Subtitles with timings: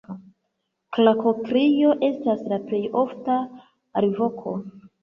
[0.97, 3.41] Klakokrio estas la plej ofta
[4.05, 4.61] alvoko.